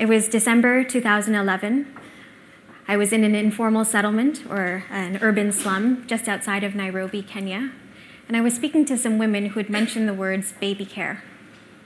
It 0.00 0.08
was 0.08 0.28
December 0.28 0.82
2011. 0.82 1.94
I 2.88 2.96
was 2.96 3.12
in 3.12 3.22
an 3.22 3.34
informal 3.34 3.84
settlement 3.84 4.46
or 4.48 4.84
an 4.88 5.18
urban 5.20 5.52
slum 5.52 6.06
just 6.06 6.26
outside 6.26 6.64
of 6.64 6.74
Nairobi, 6.74 7.20
Kenya, 7.22 7.72
and 8.26 8.34
I 8.34 8.40
was 8.40 8.54
speaking 8.54 8.86
to 8.86 8.96
some 8.96 9.18
women 9.18 9.48
who 9.48 9.60
had 9.60 9.68
mentioned 9.68 10.08
the 10.08 10.14
words 10.14 10.54
baby 10.58 10.86
care. 10.86 11.22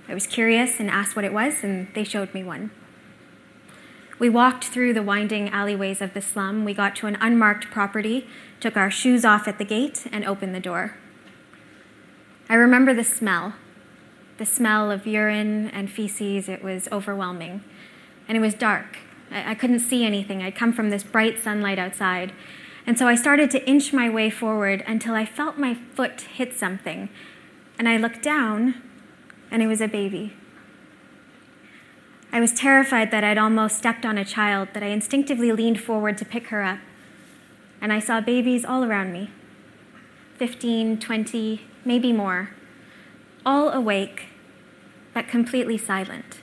I 0.08 0.14
was 0.14 0.28
curious 0.28 0.78
and 0.78 0.88
asked 0.88 1.16
what 1.16 1.24
it 1.24 1.32
was, 1.32 1.64
and 1.64 1.88
they 1.96 2.04
showed 2.04 2.32
me 2.32 2.44
one. 2.44 2.70
We 4.20 4.28
walked 4.28 4.66
through 4.66 4.94
the 4.94 5.02
winding 5.02 5.48
alleyways 5.48 6.00
of 6.00 6.14
the 6.14 6.22
slum. 6.22 6.64
We 6.64 6.72
got 6.72 6.94
to 6.96 7.08
an 7.08 7.18
unmarked 7.20 7.72
property, 7.72 8.28
took 8.60 8.76
our 8.76 8.92
shoes 8.92 9.24
off 9.24 9.48
at 9.48 9.58
the 9.58 9.64
gate, 9.64 10.06
and 10.12 10.24
opened 10.24 10.54
the 10.54 10.60
door. 10.60 10.96
I 12.48 12.54
remember 12.54 12.94
the 12.94 13.02
smell 13.02 13.54
the 14.36 14.46
smell 14.46 14.90
of 14.90 15.06
urine 15.06 15.68
and 15.70 15.90
feces. 15.90 16.48
It 16.48 16.62
was 16.62 16.88
overwhelming. 16.90 17.62
And 18.28 18.36
it 18.36 18.40
was 18.40 18.54
dark. 18.54 18.98
I, 19.30 19.52
I 19.52 19.54
couldn't 19.54 19.80
see 19.80 20.04
anything. 20.04 20.42
I'd 20.42 20.54
come 20.54 20.72
from 20.72 20.90
this 20.90 21.02
bright 21.02 21.42
sunlight 21.42 21.78
outside. 21.78 22.32
And 22.86 22.98
so 22.98 23.08
I 23.08 23.14
started 23.14 23.50
to 23.52 23.68
inch 23.68 23.92
my 23.92 24.08
way 24.08 24.30
forward 24.30 24.84
until 24.86 25.14
I 25.14 25.24
felt 25.24 25.58
my 25.58 25.74
foot 25.74 26.22
hit 26.22 26.52
something. 26.52 27.08
And 27.78 27.88
I 27.88 27.96
looked 27.96 28.22
down, 28.22 28.82
and 29.50 29.62
it 29.62 29.66
was 29.66 29.80
a 29.80 29.88
baby. 29.88 30.34
I 32.30 32.40
was 32.40 32.52
terrified 32.52 33.10
that 33.10 33.24
I'd 33.24 33.38
almost 33.38 33.78
stepped 33.78 34.04
on 34.04 34.18
a 34.18 34.24
child, 34.24 34.68
that 34.74 34.82
I 34.82 34.88
instinctively 34.88 35.52
leaned 35.52 35.80
forward 35.80 36.18
to 36.18 36.24
pick 36.24 36.48
her 36.48 36.62
up. 36.62 36.80
And 37.80 37.92
I 37.92 38.00
saw 38.00 38.20
babies 38.20 38.64
all 38.64 38.84
around 38.84 39.12
me 39.12 39.30
15, 40.38 40.98
20, 40.98 41.60
maybe 41.84 42.12
more, 42.12 42.50
all 43.46 43.70
awake, 43.70 44.26
but 45.12 45.28
completely 45.28 45.78
silent. 45.78 46.40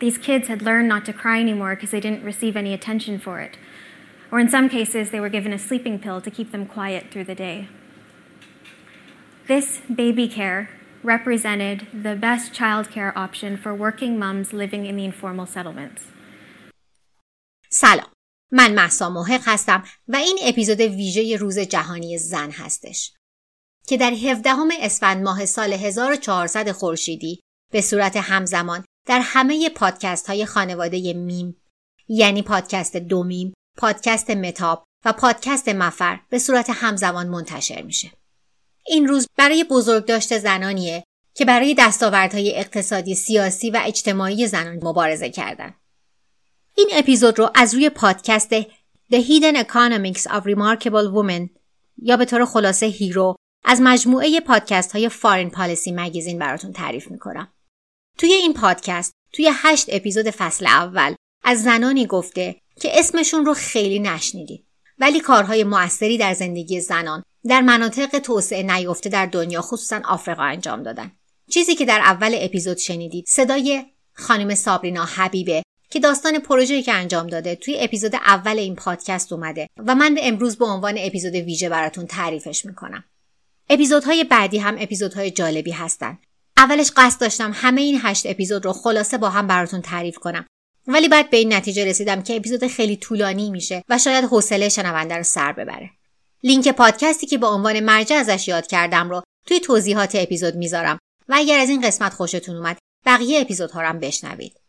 These 0.00 0.18
kids 0.18 0.48
had 0.48 0.62
learned 0.62 0.88
not 0.88 1.04
to 1.06 1.12
cry 1.12 1.40
anymore 1.40 1.74
because 1.74 1.90
they 1.90 2.00
didn't 2.00 2.24
receive 2.24 2.56
any 2.56 2.72
attention 2.74 3.18
for 3.18 3.40
it. 3.40 3.56
Or 4.30 4.38
in 4.40 4.50
some 4.50 4.68
cases, 4.68 5.10
they 5.10 5.20
were 5.20 5.28
given 5.28 5.52
a 5.52 5.58
sleeping 5.58 5.98
pill 5.98 6.20
to 6.20 6.30
keep 6.30 6.52
them 6.52 6.66
quiet 6.66 7.10
through 7.10 7.24
the 7.24 7.34
day. 7.34 7.68
This 9.46 9.80
baby 9.94 10.28
care 10.28 10.68
represented 11.02 11.86
the 11.92 12.16
best 12.16 12.52
childcare 12.52 13.16
option 13.16 13.56
for 13.56 13.72
working 13.74 14.18
moms 14.18 14.52
living 14.52 14.86
in 14.86 14.96
the 14.96 15.04
informal 15.04 15.46
settlements. 15.46 16.02
سلام 17.70 18.06
من 18.52 18.74
محسا 18.74 19.10
محق 19.10 19.40
هستم 19.44 19.84
و 20.08 20.16
این 20.16 20.38
اپیزود 20.42 20.80
ویژه 20.80 21.36
روز 21.36 21.58
جهانی 21.58 22.18
زن 22.18 22.50
هستش 22.50 23.12
که 23.86 23.96
در 23.96 24.10
17 24.10 24.50
اسفند 24.80 25.22
ماه 25.22 25.46
سال 25.46 25.72
1400 25.72 26.72
خورشیدی 26.72 27.40
به 27.72 27.80
صورت 27.80 28.16
همزمان 28.16 28.84
در 29.05 29.19
همه 29.23 29.69
پادکست 29.69 30.27
های 30.27 30.45
خانواده 30.45 31.13
میم 31.13 31.55
یعنی 32.07 32.41
پادکست 32.41 32.97
دومیم، 32.97 33.53
پادکست 33.77 34.29
متاب 34.29 34.83
و 35.05 35.13
پادکست 35.13 35.69
مفر 35.69 36.19
به 36.29 36.39
صورت 36.39 36.69
همزمان 36.69 37.27
منتشر 37.27 37.81
میشه. 37.81 38.11
این 38.87 39.07
روز 39.07 39.27
برای 39.37 39.63
بزرگداشت 39.63 40.37
زنانیه 40.37 41.03
که 41.33 41.45
برای 41.45 41.75
دستاوردهای 41.77 42.55
اقتصادی، 42.55 43.15
سیاسی 43.15 43.69
و 43.69 43.81
اجتماعی 43.83 44.47
زنان 44.47 44.79
مبارزه 44.83 45.29
کردند. 45.29 45.75
این 46.75 46.89
اپیزود 46.93 47.39
رو 47.39 47.49
از 47.55 47.73
روی 47.73 47.89
پادکست 47.89 48.61
The 48.61 49.23
Hidden 49.27 49.55
Economics 49.55 50.21
of 50.21 50.43
Remarkable 50.43 51.13
Women 51.15 51.49
یا 51.97 52.17
به 52.17 52.25
طور 52.25 52.45
خلاصه 52.45 52.85
هیرو 52.85 53.35
از 53.65 53.81
مجموعه 53.81 54.39
پادکست 54.39 54.91
های 54.91 55.09
فارین 55.09 55.49
پالیسی 55.49 55.91
مگزین 55.91 56.39
براتون 56.39 56.73
تعریف 56.73 57.11
می‌کنم. 57.11 57.53
توی 58.17 58.33
این 58.33 58.53
پادکست 58.53 59.13
توی 59.33 59.49
هشت 59.53 59.85
اپیزود 59.89 60.29
فصل 60.29 60.67
اول 60.67 61.15
از 61.43 61.63
زنانی 61.63 62.05
گفته 62.05 62.55
که 62.81 62.99
اسمشون 62.99 63.45
رو 63.45 63.53
خیلی 63.53 63.99
نشنیدید 63.99 64.65
ولی 64.99 65.19
کارهای 65.19 65.63
موثری 65.63 66.17
در 66.17 66.33
زندگی 66.33 66.81
زنان 66.81 67.23
در 67.45 67.61
مناطق 67.61 68.19
توسعه 68.19 68.63
نیفته 68.63 69.09
در 69.09 69.25
دنیا 69.25 69.61
خصوصا 69.61 70.01
آفریقا 70.05 70.43
انجام 70.43 70.83
دادن. 70.83 71.11
چیزی 71.49 71.75
که 71.75 71.85
در 71.85 71.99
اول 71.99 72.35
اپیزود 72.37 72.77
شنیدید 72.77 73.25
صدای 73.27 73.85
خانم 74.13 74.55
سابرینا 74.55 75.05
حبیبه 75.05 75.63
که 75.89 75.99
داستان 75.99 76.39
پروژه‌ای 76.39 76.83
که 76.83 76.93
انجام 76.93 77.27
داده 77.27 77.55
توی 77.55 77.77
اپیزود 77.79 78.15
اول 78.15 78.59
این 78.59 78.75
پادکست 78.75 79.33
اومده 79.33 79.67
و 79.77 79.95
من 79.95 80.17
امروز 80.21 80.57
به 80.57 80.65
عنوان 80.65 80.95
اپیزود 80.97 81.35
ویژه 81.35 81.69
براتون 81.69 82.07
تعریفش 82.07 82.65
می‌کنم. 82.65 83.03
اپیزودهای 83.69 84.23
بعدی 84.23 84.57
هم 84.57 84.75
اپیزودهای 84.79 85.31
جالبی 85.31 85.71
هستن. 85.71 86.19
اولش 86.61 86.91
قصد 86.95 87.21
داشتم 87.21 87.51
همه 87.55 87.81
این 87.81 87.99
هشت 88.03 88.25
اپیزود 88.25 88.65
رو 88.65 88.73
خلاصه 88.73 89.17
با 89.17 89.29
هم 89.29 89.47
براتون 89.47 89.81
تعریف 89.81 90.17
کنم. 90.17 90.45
ولی 90.87 91.07
بعد 91.07 91.29
به 91.29 91.37
این 91.37 91.53
نتیجه 91.53 91.85
رسیدم 91.85 92.21
که 92.21 92.35
اپیزود 92.35 92.67
خیلی 92.67 92.97
طولانی 92.97 93.49
میشه 93.49 93.83
و 93.89 93.97
شاید 93.97 94.25
حوصله 94.25 94.69
شنونده 94.69 95.17
رو 95.17 95.23
سر 95.23 95.51
ببره. 95.51 95.89
لینک 96.43 96.67
پادکستی 96.67 97.27
که 97.27 97.37
با 97.37 97.49
عنوان 97.49 97.79
مرجع 97.79 98.15
ازش 98.15 98.47
یاد 98.47 98.67
کردم 98.67 99.09
رو 99.09 99.21
توی 99.47 99.59
توضیحات 99.59 100.15
اپیزود 100.15 100.55
می‌ذارم 100.55 100.97
و 101.29 101.33
اگر 101.37 101.59
از 101.59 101.69
این 101.69 101.81
قسمت 101.81 102.13
خوشتون 102.13 102.55
اومد 102.55 102.77
بقیه 103.05 103.41
اپیزودها 103.41 103.81
رو 103.81 103.87
هم 103.87 103.99
بشنوید. 103.99 104.59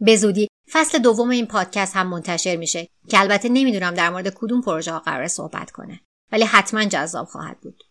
به 0.00 0.16
زودی 0.16 0.48
فصل 0.72 0.98
دوم 0.98 1.30
این 1.30 1.46
پادکست 1.46 1.96
هم 1.96 2.06
منتشر 2.06 2.56
میشه 2.56 2.88
که 3.08 3.20
البته 3.20 3.48
نمی‌دونم 3.48 3.94
در 3.94 4.10
مورد 4.10 4.34
کدوم 4.34 4.62
پروژه 4.62 4.92
ها 4.92 4.98
قرار 4.98 5.28
صحبت 5.28 5.70
کنه 5.70 6.00
ولی 6.32 6.44
حتما 6.44 6.84
جذاب 6.84 7.26
خواهد 7.26 7.60
بود. 7.60 7.84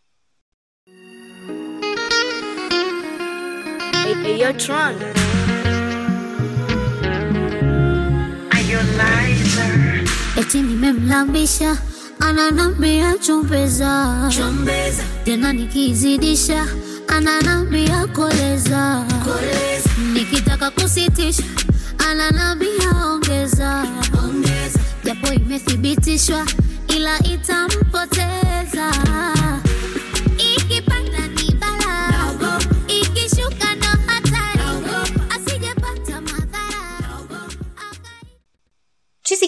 Hey, 4.14 4.40
you're 4.40 4.54
drunk. 4.54 4.98
eti 10.38 10.62
nimemlambisha 10.62 11.78
ananambia 12.20 13.18
chumbeza. 13.18 14.30
Tena 15.26 15.54
nikizidisha 15.54 16.68
ananambia 17.08 18.08
koleza. 18.08 19.06
Nikitaka 20.14 20.72
kusitisha 20.72 21.44
ananambia 22.10 22.90
ongeza. 23.06 23.84
Ongeza. 24.24 24.80
japo 25.04 25.34
imethibitishwa 25.34 26.46
ila 26.88 27.20
itampoteza 27.24 28.92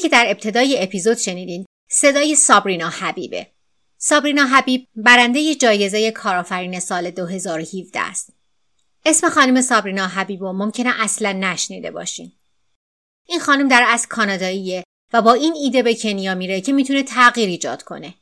که 0.03 0.09
در 0.09 0.25
ابتدای 0.27 0.83
اپیزود 0.83 1.17
شنیدین. 1.17 1.65
صدای 1.89 2.35
سابرینا 2.35 2.89
حبیبه. 2.89 3.47
سابرینا 3.97 4.45
حبیب 4.45 4.87
برنده 4.95 5.55
جایزه 5.55 6.11
کارآفرین 6.11 6.79
سال 6.79 7.11
2017 7.11 7.99
است. 7.99 8.33
اسم 9.05 9.29
خانم 9.29 9.61
سابرینا 9.61 10.07
حبیب 10.07 10.41
رو 10.41 10.53
ممکنه 10.53 10.93
اصلا 11.03 11.31
نشنیده 11.31 11.91
باشین. 11.91 12.31
این 13.27 13.39
خانم 13.39 13.67
در 13.67 13.85
اصل 13.87 14.07
کاناداییه 14.07 14.83
و 15.13 15.21
با 15.21 15.33
این 15.33 15.53
ایده 15.63 15.83
به 15.83 15.95
کنیا 15.95 16.35
میره 16.35 16.61
که 16.61 16.73
می‌تونه 16.73 17.03
تغییر 17.03 17.49
ایجاد 17.49 17.83
کنه. 17.83 18.13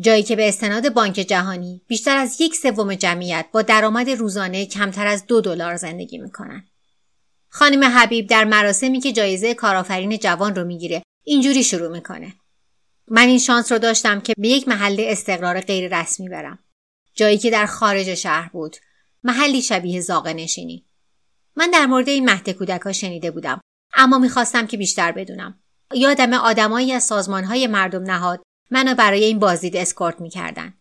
جایی 0.00 0.22
که 0.22 0.36
به 0.36 0.48
استناد 0.48 0.92
بانک 0.92 1.14
جهانی 1.14 1.82
بیشتر 1.88 2.16
از 2.16 2.40
یک 2.40 2.56
سوم 2.56 2.94
جمعیت 2.94 3.46
با 3.52 3.62
درآمد 3.62 4.10
روزانه 4.10 4.66
کمتر 4.66 5.06
از 5.06 5.26
دو 5.26 5.40
دلار 5.40 5.76
زندگی 5.76 6.18
می‌کنن. 6.18 6.64
خانم 7.48 7.84
حبیب 7.84 8.26
در 8.26 8.44
مراسمی 8.44 9.00
که 9.00 9.12
جایزه 9.12 9.54
کارآفرین 9.54 10.18
جوان 10.18 10.54
رو 10.54 10.64
می‌گیره 10.64 11.02
اینجوری 11.28 11.64
شروع 11.64 11.88
می‌کنه. 11.88 12.34
من 13.08 13.28
این 13.28 13.38
شانس 13.38 13.72
رو 13.72 13.78
داشتم 13.78 14.20
که 14.20 14.34
به 14.38 14.48
یک 14.48 14.68
محله 14.68 15.04
استقرار 15.08 15.60
غیر 15.60 16.00
رسمی 16.00 16.28
برم. 16.28 16.58
جایی 17.14 17.38
که 17.38 17.50
در 17.50 17.66
خارج 17.66 18.14
شهر 18.14 18.48
بود. 18.48 18.76
محلی 19.24 19.62
شبیه 19.62 20.00
زاغه 20.00 20.32
نشینی. 20.32 20.86
من 21.56 21.70
در 21.70 21.86
مورد 21.86 22.08
این 22.08 22.30
مهد 22.30 22.50
کودک 22.50 22.92
شنیده 22.92 23.30
بودم. 23.30 23.60
اما 23.94 24.18
می‌خواستم 24.18 24.66
که 24.66 24.76
بیشتر 24.76 25.12
بدونم. 25.12 25.60
یادم 25.94 26.34
آدمایی 26.34 26.92
از 26.92 27.04
سازمانهای 27.04 27.66
مردم 27.66 28.02
نهاد 28.02 28.42
منو 28.70 28.94
برای 28.94 29.24
این 29.24 29.38
بازدید 29.38 29.76
اسکورت 29.76 30.20
می‌کردن. 30.20 30.74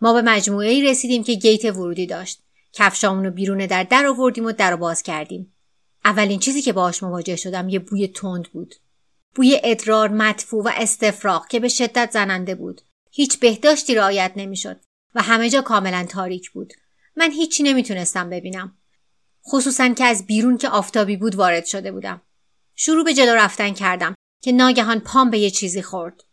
ما 0.00 0.12
به 0.12 0.22
مجموعه 0.22 0.68
ای 0.68 0.82
رسیدیم 0.82 1.24
که 1.24 1.34
گیت 1.34 1.64
ورودی 1.64 2.06
داشت. 2.06 2.42
کفشامون 2.72 3.24
رو 3.24 3.30
بیرون 3.30 3.66
در 3.66 3.82
در 3.82 4.06
آوردیم 4.06 4.44
و 4.44 4.52
در 4.52 4.76
باز 4.76 5.02
کردیم. 5.02 5.54
اولین 6.04 6.38
چیزی 6.38 6.62
که 6.62 6.72
باهاش 6.72 7.02
مواجه 7.02 7.36
شدم 7.36 7.68
یه 7.68 7.78
بوی 7.78 8.08
تند 8.08 8.48
بود. 8.52 8.74
بوی 9.34 9.60
ادرار 9.64 10.08
مدفوع 10.08 10.64
و 10.64 10.70
استفراغ 10.76 11.48
که 11.48 11.60
به 11.60 11.68
شدت 11.68 12.10
زننده 12.10 12.54
بود. 12.54 12.80
هیچ 13.10 13.38
بهداشتی 13.38 13.94
رعایت 13.94 14.32
نمی‌شد 14.36 14.80
و 15.14 15.22
همه 15.22 15.50
جا 15.50 15.62
کاملا 15.62 16.06
تاریک 16.08 16.50
بود. 16.50 16.72
من 17.16 17.30
هیچی 17.30 17.62
نمی‌تونستم 17.62 18.30
ببینم. 18.30 18.78
خصوصا 19.46 19.88
که 19.88 20.04
از 20.04 20.26
بیرون 20.26 20.58
که 20.58 20.68
آفتابی 20.68 21.16
بود 21.16 21.34
وارد 21.34 21.64
شده 21.66 21.92
بودم. 21.92 22.22
شروع 22.74 23.04
به 23.04 23.14
جلو 23.14 23.34
رفتن 23.34 23.74
کردم 23.74 24.14
که 24.42 24.52
ناگهان 24.52 25.00
پام 25.00 25.30
به 25.30 25.38
یه 25.38 25.50
چیزی 25.50 25.82
خورد. 25.82 26.24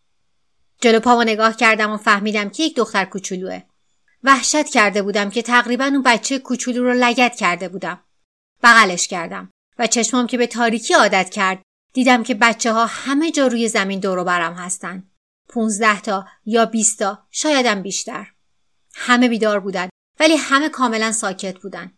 جلو 0.82 1.00
پامو 1.00 1.24
نگاه 1.24 1.56
کردم 1.56 1.92
و 1.92 1.98
فهمیدم 1.98 2.50
که 2.50 2.64
یک 2.64 2.76
دختر 2.76 3.06
کوچولوه. 3.06 3.62
وحشت 4.24 4.70
کرده 4.70 5.02
بودم 5.02 5.30
که 5.30 5.42
تقریبا 5.42 5.86
اون 5.86 6.04
بچه 6.04 6.40
کوچولو 6.40 6.84
رو 6.84 6.94
لگت 6.94 7.36
کرده 7.36 7.70
بودم. 7.70 8.04
بغلش 8.64 9.08
کردم 9.08 9.52
و 9.80 9.88
چشمام 9.88 10.28
که 10.28 10.38
به 10.38 10.48
تاریکی 10.48 10.94
عادت 10.94 11.30
کرد 11.30 11.62
دیدم 11.96 12.24
که 12.24 12.34
بچه 12.34 12.74
ها 12.74 12.86
همه 12.86 13.32
جا 13.32 13.48
روی 13.48 13.68
زمین 13.68 14.00
دور 14.00 14.24
برم 14.24 14.54
هستن. 14.54 15.04
15 15.50 16.02
تا 16.02 16.26
یا 16.46 16.66
20 16.66 17.00
تا 17.00 17.28
شایدم 17.32 17.82
بیشتر. 17.82 18.28
همه 18.96 19.30
بیدار 19.30 19.60
بودن 19.60 19.90
ولی 20.20 20.36
همه 20.36 20.70
کاملا 20.70 21.12
ساکت 21.12 21.60
بودن. 21.60 21.92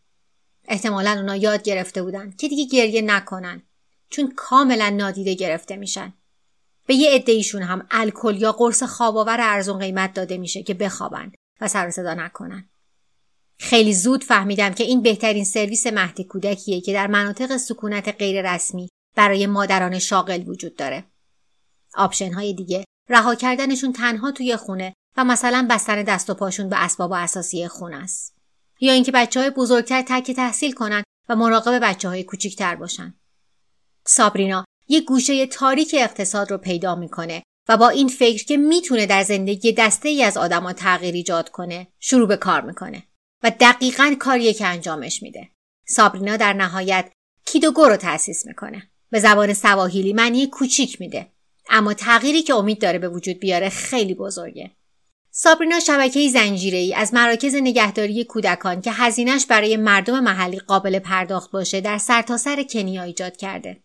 احتمالا 0.67 1.11
اونا 1.11 1.35
یاد 1.35 1.63
گرفته 1.63 2.03
بودن 2.03 2.31
که 2.31 2.47
دیگه 2.47 2.65
گریه 2.65 3.01
نکنن 3.01 3.63
چون 4.09 4.33
کاملا 4.35 4.89
نادیده 4.89 5.33
گرفته 5.33 5.75
میشن. 5.75 6.13
به 6.85 6.95
یه 6.95 7.11
عده 7.11 7.41
هم 7.61 7.87
الکل 7.91 8.41
یا 8.41 8.51
قرص 8.51 8.83
خواباور 8.83 9.37
ارزون 9.39 9.79
قیمت 9.79 10.13
داده 10.13 10.37
میشه 10.37 10.63
که 10.63 10.73
بخوابن 10.73 11.31
و 11.61 11.67
سر 11.67 11.89
صدا 11.89 12.13
نکنن. 12.13 12.69
خیلی 13.59 13.93
زود 13.93 14.23
فهمیدم 14.23 14.73
که 14.73 14.83
این 14.83 15.01
بهترین 15.01 15.45
سرویس 15.45 15.87
مهد 15.87 16.21
کودکیه 16.21 16.81
که 16.81 16.93
در 16.93 17.07
مناطق 17.07 17.57
سکونت 17.57 18.15
غیر 18.19 18.53
رسمی 18.53 18.89
برای 19.17 19.47
مادران 19.47 19.99
شاغل 19.99 20.43
وجود 20.47 20.75
داره. 20.75 21.03
option 21.93 22.33
های 22.33 22.53
دیگه 22.53 22.83
رها 23.09 23.35
کردنشون 23.35 23.93
تنها 23.93 24.31
توی 24.31 24.55
خونه 24.55 24.93
و 25.17 25.23
مثلا 25.23 25.67
بستن 25.69 26.03
دست 26.03 26.29
و 26.29 26.33
پاشون 26.33 26.69
به 26.69 26.83
اسباب 26.83 27.11
اثاثیه 27.11 27.67
خونه 27.67 27.95
است. 27.95 28.35
یا 28.79 28.93
اینکه 28.93 29.11
بچه 29.11 29.39
های 29.39 29.49
بزرگتر 29.49 30.01
ترک 30.07 30.31
تحصیل 30.31 30.71
کنن 30.71 31.03
و 31.29 31.35
مراقب 31.35 31.79
بچه 31.83 32.09
های 32.09 32.23
کوچیکتر 32.23 32.75
باشن. 32.75 33.13
سابرینا 34.05 34.65
یه 34.87 35.01
گوشه 35.01 35.45
تاریک 35.45 35.95
اقتصاد 35.97 36.51
رو 36.51 36.57
پیدا 36.57 36.95
می‌کنه 36.95 37.43
و 37.69 37.77
با 37.77 37.89
این 37.89 38.07
فکر 38.07 38.45
که 38.45 38.57
می‌تونه 38.57 39.05
در 39.05 39.23
زندگی 39.23 39.73
دسته 39.73 40.09
ای 40.09 40.23
از 40.23 40.37
آدما 40.37 40.73
تغییر 40.73 41.13
ایجاد 41.15 41.49
کنه 41.49 41.87
شروع 41.99 42.27
به 42.27 42.37
کار 42.37 42.61
می‌کنه 42.61 43.03
و 43.43 43.51
دقیقا 43.59 44.15
کاریه 44.19 44.53
که 44.53 44.67
انجامش 44.67 45.23
میده. 45.23 45.49
سابرینا 45.87 46.37
در 46.37 46.53
نهایت 46.53 47.11
کیدوگو 47.45 47.85
رو 47.85 47.97
تأسیس 47.97 48.45
می‌کنه. 48.45 48.89
به 49.09 49.19
زبان 49.19 49.53
سواهیلی 49.53 50.13
معنی 50.13 50.47
کوچیک 50.47 51.01
میده. 51.01 51.31
اما 51.69 51.93
تغییری 51.93 52.43
که 52.43 52.55
امید 52.55 52.81
داره 52.81 52.99
به 52.99 53.09
وجود 53.09 53.39
بیاره 53.39 53.69
خیلی 53.69 54.13
بزرگه. 54.13 54.71
سابرینا 55.31 55.79
شبکه 55.79 56.29
زنجیره 56.29 56.77
ای 56.77 56.93
از 56.93 57.13
مراکز 57.13 57.55
نگهداری 57.55 58.23
کودکان 58.23 58.81
که 58.81 58.91
هزینش 58.91 59.45
برای 59.45 59.77
مردم 59.77 60.19
محلی 60.19 60.59
قابل 60.59 60.99
پرداخت 60.99 61.51
باشه 61.51 61.81
در 61.81 61.97
سرتاسر 61.97 62.55
سر 62.55 62.63
کنیا 62.63 63.03
ایجاد 63.03 63.37
کرده. 63.37 63.83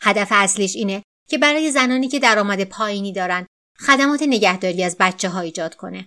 هدف 0.00 0.28
اصلیش 0.30 0.76
اینه 0.76 1.02
که 1.28 1.38
برای 1.38 1.70
زنانی 1.70 2.08
که 2.08 2.18
درآمد 2.18 2.64
پایینی 2.64 3.12
دارن 3.12 3.46
خدمات 3.86 4.22
نگهداری 4.22 4.84
از 4.84 4.96
بچه 5.00 5.28
ها 5.28 5.40
ایجاد 5.40 5.74
کنه. 5.74 6.06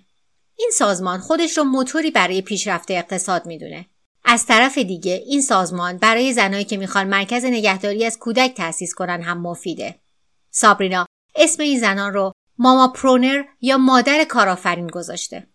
این 0.59 0.71
سازمان 0.73 1.19
خودش 1.19 1.57
رو 1.57 1.63
موتوری 1.63 2.11
برای 2.11 2.41
پیشرفت 2.41 2.91
اقتصاد 2.91 3.45
می‌دونه. 3.45 3.85
از 4.31 4.45
طرف 4.45 4.77
دیگه 4.77 5.23
این 5.27 5.41
سازمان 5.41 5.97
برای 5.97 6.33
زنایی 6.33 6.63
که 6.63 6.77
می‌خوان 6.77 7.07
مرکز 7.07 7.45
نگهداری 7.45 8.05
از 8.05 8.17
کودک 8.19 8.53
تأسیس 8.53 8.93
کنن 8.93 9.21
هم 9.21 9.41
مفیده. 9.41 9.95
سابرینا 10.51 11.05
اسم 11.35 11.63
این 11.63 11.79
زنان 11.79 12.13
رو 12.13 12.31
ماما 12.57 12.87
پرونر 12.87 13.43
یا 13.61 13.77
مادر 13.77 14.23
کارآفرین 14.23 14.87
گذاشته. 14.87 15.47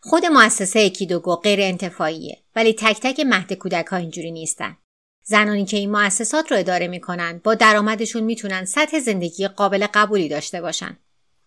خود 0.00 0.26
مؤسسه 0.26 0.90
کیدوگو 0.90 1.36
غیر 1.36 1.60
انتفاعیه 1.60 2.38
ولی 2.56 2.72
تک 2.72 3.00
تک 3.00 3.20
مهد 3.20 3.52
کودک 3.52 3.86
ها 3.86 3.96
اینجوری 3.96 4.30
نیستن. 4.30 4.76
زنانی 5.22 5.64
که 5.64 5.76
این 5.76 5.90
مؤسسات 5.90 6.52
رو 6.52 6.58
اداره 6.58 6.88
می‌کنن 6.88 7.40
با 7.44 7.54
درآمدشون 7.54 8.22
می‌تونن 8.22 8.64
سطح 8.64 8.98
زندگی 8.98 9.48
قابل 9.48 9.86
قبولی 9.94 10.28
داشته 10.28 10.60
باشن. 10.60 10.98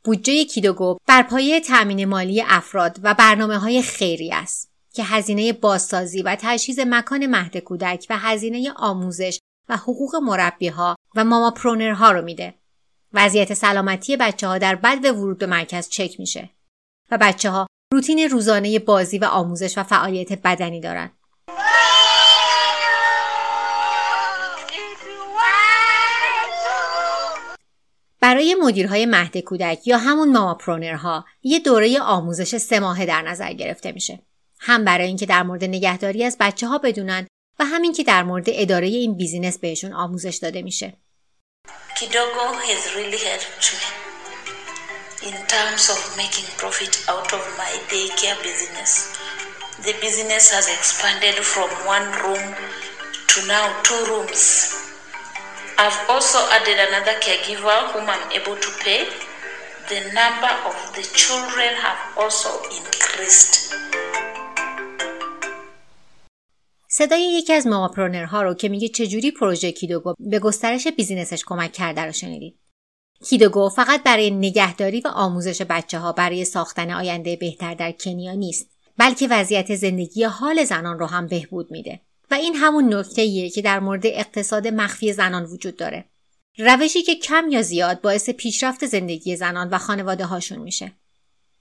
بودجه 0.04 0.46
کیدوگو 0.46 0.98
بر 1.08 1.24
پایه 1.24 1.60
تأمین 1.60 2.06
مالی 2.06 2.44
افراد 2.48 3.00
و 3.04 3.14
برنامه 3.14 3.58
های 3.58 3.82
خیری 3.82 4.32
است 4.32 4.77
که 4.98 5.04
هزینه 5.04 5.54
بازسازی 5.54 6.22
و 6.22 6.38
تجهیز 6.42 6.80
مکان 6.80 7.26
مهد 7.26 7.58
کودک 7.58 8.06
و 8.10 8.18
هزینه 8.18 8.72
آموزش 8.76 9.40
و 9.70 9.78
حقوق 9.78 10.16
مربی 10.16 10.68
ها 10.68 10.96
و 11.16 11.24
ماما 11.24 11.54
ها 11.94 12.12
رو 12.12 12.22
میده. 12.22 12.54
وضعیت 13.14 13.54
سلامتی 13.54 14.18
بچه 14.18 14.48
ها 14.48 14.58
در 14.58 14.76
بد 14.76 15.06
ورود 15.06 15.38
به 15.38 15.46
مرکز 15.46 15.90
چک 15.90 16.20
میشه 16.20 16.50
و 17.12 17.18
بچه 17.18 17.50
ها 17.50 17.68
روتین 17.94 18.20
روزانه 18.20 18.80
بازی 18.80 19.18
و 19.18 19.26
آموزش 19.26 19.78
و 19.78 19.84
فعالیت 19.84 20.42
بدنی 20.42 20.82
دارند. 20.82 21.12
برای 28.22 28.56
مدیرهای 28.62 29.06
مهد 29.06 29.38
کودک 29.38 29.88
یا 29.88 29.98
همون 29.98 30.32
ماما 30.32 30.54
پرونرها 30.56 31.26
یه 31.44 31.60
دوره 31.60 32.00
آموزش 32.00 32.58
سه 32.58 32.80
ماهه 32.80 33.06
در 33.06 33.22
نظر 33.22 33.54
گرفته 33.54 33.92
میشه. 33.92 34.20
هم 34.60 34.86
برای 34.86 35.08
اینکه 35.08 35.26
در 35.26 35.44
مورد 35.44 35.64
نگهداری 35.64 36.24
از 36.24 36.38
بچه 36.40 36.68
ها 36.68 36.78
بدونن 36.78 37.28
و 37.60 37.66
همین 37.66 37.94
که 37.94 38.04
در 38.04 38.24
مورد 38.24 38.46
اداره 38.48 38.88
این 38.88 39.18
بیزینس 39.18 39.58
بهشون 39.58 39.94
آموزش 39.94 40.40
داده 40.42 40.62
میشه. 40.62 40.94
Kidogo 42.00 42.46
has 42.70 42.84
really 42.96 43.22
helped 43.30 43.66
me 43.74 44.08
in 45.30 45.36
terms 45.56 45.90
of 45.90 46.00
making 46.22 46.48
profit 46.62 46.94
out 47.14 47.30
of 47.34 47.44
my 47.62 47.72
daycare 47.92 48.40
business. 48.44 48.92
The 49.88 49.96
business 50.06 50.46
has 50.56 50.68
expanded 50.78 51.36
from 51.54 51.70
one 51.96 52.08
room 52.24 52.46
to 53.32 53.38
now 53.48 53.66
two 53.88 54.02
rooms. 54.12 54.44
I've 55.80 56.00
also 56.10 56.40
added 56.58 56.78
another 56.88 57.16
caregiver 57.26 57.80
whom 57.92 58.06
I'm 58.10 58.32
able 58.32 58.58
to 58.66 58.72
pay. 58.86 59.02
The 59.90 60.02
number 60.14 60.54
of 60.70 60.76
the 60.96 61.04
children 61.22 61.70
have 61.86 62.00
also 62.18 62.50
increased. 62.80 63.74
صدای 66.98 67.22
یکی 67.22 67.54
از 67.54 67.68
ماماپرونرها 67.68 68.42
رو 68.42 68.54
که 68.54 68.70
میگه 68.70 68.88
چجوری 68.88 69.32
پروژه 69.32 69.72
کیدوگو 69.72 70.14
به 70.20 70.40
گسترش 70.40 70.88
بیزینسش 70.88 71.44
کمک 71.46 71.72
کرده 71.72 72.02
رو 72.02 72.12
شنیدید. 72.12 72.60
کیدوگو 73.26 73.70
فقط 73.70 74.04
برای 74.04 74.32
نگهداری 74.32 75.02
و 75.02 75.08
آموزش 75.08 75.62
بچه 75.62 76.00
ها 76.00 76.12
برای 76.12 76.46
ساختن 76.46 76.92
آینده 76.92 77.36
بهتر 77.36 77.74
در 77.74 77.92
کنیا 77.92 78.34
نیست 78.34 78.70
بلکه 78.98 79.28
وضعیت 79.28 79.76
زندگی 79.76 80.24
حال 80.24 80.64
زنان 80.64 81.00
رو 81.00 81.06
هم 81.06 81.28
بهبود 81.28 81.72
میده. 81.72 82.00
و 82.32 82.34
این 82.34 82.56
همون 82.56 82.94
نکته 82.94 83.50
که 83.50 83.62
در 83.62 83.80
مورد 83.80 84.06
اقتصاد 84.06 84.68
مخفی 84.68 85.14
زنان 85.14 85.46
وجود 85.46 85.76
داره. 85.76 86.06
روشی 86.58 87.02
که 87.02 87.16
کم 87.16 87.46
یا 87.50 87.62
زیاد 87.62 88.02
باعث 88.02 88.30
پیشرفت 88.30 88.86
زندگی 88.86 89.36
زنان 89.36 89.70
و 89.70 89.78
خانواده 89.78 90.26
هاشون 90.26 90.60
میشه. 90.60 90.92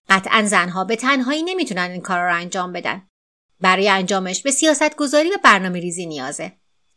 قطعا 0.09 0.43
زنها 0.47 0.85
به 0.85 0.97
تنهایی 0.97 1.43
نمی‌تونن 1.43 1.91
این 1.91 2.01
کار 2.01 2.21
رو 2.21 2.35
انجام 2.35 2.73
بدن. 2.73 3.03
برای 3.61 3.89
انجامش 3.89 4.43
به 4.43 4.51
سیاست 4.51 4.97
گذاری 4.97 5.31
و 5.31 5.39
برنامه 5.45 5.81
ریزی 5.81 6.07
نیازه. 6.07 6.53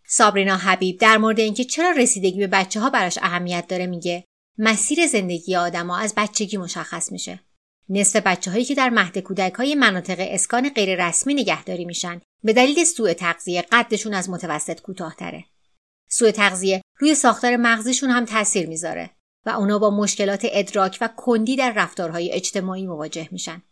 سابرینا 0.08 0.58
حبیب 0.58 1.00
در 1.00 1.18
مورد 1.18 1.40
اینکه 1.40 1.64
چرا 1.64 1.92
رسیدگی 1.92 2.40
به 2.40 2.48
بچه 2.48 2.80
ها 2.80 2.90
براش 2.90 3.18
اهمیت 3.22 3.68
داره 3.68 3.88
میگه 3.88 4.26
مسیر 4.58 5.08
زندگی 5.08 5.56
آدما 5.56 5.98
از 5.98 6.14
بچگی 6.18 6.58
مشخص 6.58 7.12
میشه. 7.12 7.40
نصف 7.90 8.16
بچه 8.16 8.52
هایی 8.52 8.66
که 8.66 8.76
در 8.76 8.90
مهد 8.90 9.18
کودک 9.18 9.54
های 9.54 9.76
مناطق 9.76 10.18
اسکان 10.20 10.70
غیر 10.70 11.08
رسمی 11.08 11.34
نگهداری 11.34 11.86
میشن 11.86 12.22
به 12.44 12.54
دلیل 12.54 12.84
سوء 12.84 13.14
تغذیه 13.14 13.62
قدشون 13.62 14.14
از 14.14 14.30
متوسط 14.30 14.82
کوتاهتره. 14.82 15.46
سوء 16.10 16.32
تغذیه 16.32 16.82
روی 17.00 17.16
ساختار 17.16 17.56
مغزشون 17.56 18.10
هم 18.10 18.26
تاثیر 18.26 18.68
می‌ذاره 18.68 19.10
و 19.46 19.50
اونا 19.50 19.80
با 19.80 19.90
مشکلات 19.90 20.48
ادراک 20.52 20.98
و 21.02 21.10
کندی 21.18 21.56
در 21.56 21.74
رفتارهای 21.76 22.32
اجتماعی 22.32 22.88
مواجه 22.88 23.28
میشن. 23.32 23.64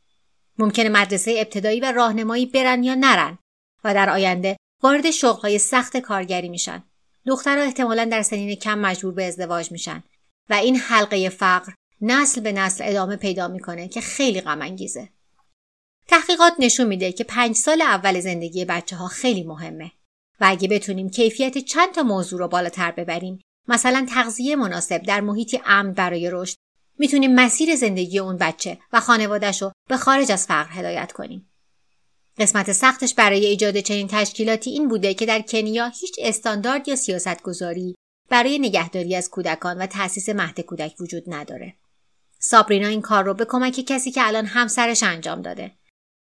ممکنه 0.58 0.90
مدرسه 0.90 1.34
ابتدایی 1.38 1.80
و 1.80 1.92
راهنمایی 1.92 2.46
برن 2.46 2.84
یا 2.84 2.96
نرن 2.96 3.38
و 3.84 3.94
در 3.94 4.10
آینده 4.10 4.58
وارد 4.84 5.12
شغلهای 5.12 5.60
سخت 5.60 5.98
کارگری 5.98 6.50
میشن. 6.50 6.84
دخترها 7.26 7.64
احتمالا 7.64 8.06
در 8.06 8.22
سنین 8.22 8.56
کم 8.56 8.80
مجبور 8.80 9.14
به 9.14 9.26
ازدواج 9.26 9.72
میشن 9.72 10.04
و 10.50 10.54
این 10.54 10.76
حلقه 10.76 11.30
فقر 11.30 11.74
نسل 12.02 12.42
به 12.42 12.52
نسل 12.52 12.84
ادامه 12.88 13.16
پیدا 13.16 13.48
می‌کنه 13.48 13.88
که 13.88 14.02
خیلی 14.02 14.42
غم 14.42 14.62
انگیزه. 14.62 15.10
تحقیقات 16.08 16.54
نشون 16.60 16.88
میده 16.88 17.12
که 17.12 17.24
پنج 17.24 17.56
سال 17.56 17.82
اول 17.82 18.20
زندگی 18.20 18.66
بچه 18.66 18.96
ها 18.96 19.08
خیلی 19.08 19.44
مهمه 19.44 19.92
و 20.40 20.46
اگه 20.50 20.68
بتونیم 20.68 21.10
کیفیت 21.10 21.58
چند 21.58 21.94
تا 21.94 22.04
موضوع 22.04 22.40
رو 22.40 22.48
بالاتر 22.48 22.92
ببریم 22.92 23.42
مثلا 23.68 24.06
تغذیه 24.10 24.56
مناسب 24.56 25.04
در 25.04 25.22
محیطی 25.22 25.62
امن 25.66 25.94
برای 25.94 26.30
رشد 26.32 26.58
می‌تونیم 27.00 27.36
مسیر 27.36 27.76
زندگی 27.76 28.20
اون 28.20 28.38
بچه 28.38 28.78
و 28.94 29.00
خانوادهش 29.00 29.62
رو 29.62 29.72
به 29.90 29.98
خارج 29.98 30.32
از 30.32 30.46
فقر 30.46 30.72
هدایت 30.72 31.12
کنیم. 31.12 31.50
قسمت 32.40 32.72
سختش 32.72 33.14
برای 33.14 33.46
ایجاد 33.46 33.80
چنین 33.80 34.08
تشکیلاتی 34.08 34.70
این 34.70 34.88
بوده 34.88 35.14
که 35.14 35.26
در 35.26 35.42
کنیا 35.42 35.88
هیچ 35.88 36.16
استاندارد 36.22 36.88
یا 36.88 36.96
سیاست 36.96 37.42
گذاری 37.42 37.96
برای 38.30 38.60
نگهداری 38.60 39.16
از 39.16 39.30
کودکان 39.30 39.78
و 39.78 39.86
تأسیس 39.86 40.30
مهد 40.30 40.62
کودک 40.62 40.96
وجود 41.00 41.24
نداره. 41.28 41.74
سابرینا 42.40 42.88
این 42.88 43.02
کار 43.02 43.24
رو 43.24 43.34
به 43.34 43.46
کمک 43.46 43.74
کسی 43.74 44.12
که 44.12 44.28
الان 44.28 44.46
همسرش 44.46 45.04
انجام 45.04 45.42
داده 45.42 45.72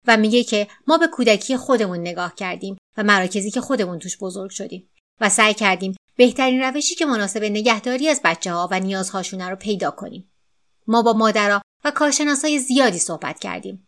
و 0.07 0.17
میگه 0.17 0.43
که 0.43 0.67
ما 0.87 0.97
به 0.97 1.07
کودکی 1.07 1.57
خودمون 1.57 1.99
نگاه 1.99 2.35
کردیم 2.35 2.77
و 2.97 3.03
مراکزی 3.03 3.51
که 3.51 3.61
خودمون 3.61 3.99
توش 3.99 4.17
بزرگ 4.17 4.49
شدیم 4.49 4.89
و 5.21 5.29
سعی 5.29 5.53
کردیم 5.53 5.95
بهترین 6.17 6.61
روشی 6.61 6.95
که 6.95 7.05
مناسب 7.05 7.43
نگهداری 7.43 8.09
از 8.09 8.21
بچه 8.23 8.53
ها 8.53 8.67
و 8.71 8.79
نیازهاشونه 8.79 9.49
رو 9.49 9.55
پیدا 9.55 9.91
کنیم. 9.91 10.31
ما 10.87 11.01
با 11.01 11.13
مادرها 11.13 11.61
و 11.83 11.91
کارشناسای 11.91 12.59
زیادی 12.59 12.99
صحبت 12.99 13.39
کردیم. 13.39 13.87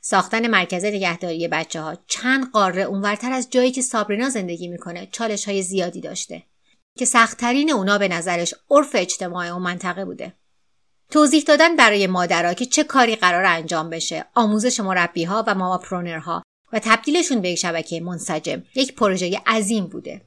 ساختن 0.00 0.46
مرکز 0.46 0.84
نگهداری 0.84 1.48
بچه 1.48 1.80
ها 1.80 1.96
چند 2.06 2.50
قاره 2.52 2.82
اونورتر 2.82 3.32
از 3.32 3.50
جایی 3.50 3.70
که 3.70 3.82
سابرینا 3.82 4.28
زندگی 4.28 4.68
می‌کنه 4.68 5.08
چالش 5.12 5.48
های 5.48 5.62
زیادی 5.62 6.00
داشته 6.00 6.42
که 6.98 7.04
سختترین 7.04 7.72
اونا 7.72 7.98
به 7.98 8.08
نظرش 8.08 8.54
عرف 8.70 8.90
اجتماع 8.94 9.46
اون 9.46 9.62
منطقه 9.62 10.04
بوده. 10.04 10.34
توضیح 11.10 11.42
دادن 11.42 11.76
برای 11.76 12.06
مادرها 12.06 12.54
که 12.54 12.66
چه 12.66 12.84
کاری 12.84 13.16
قرار 13.16 13.44
انجام 13.44 13.90
بشه، 13.90 14.24
آموزش 14.34 14.80
مربی 14.80 15.24
ها 15.24 15.44
و 15.46 15.54
ماما 15.54 15.78
پرونرها 15.78 16.42
و 16.72 16.78
تبدیلشون 16.78 17.40
به 17.40 17.50
یک 17.50 17.58
شبکه 17.58 18.00
منسجم 18.00 18.62
یک 18.74 18.94
پروژه 18.94 19.42
عظیم 19.46 19.86
بوده. 19.86 20.26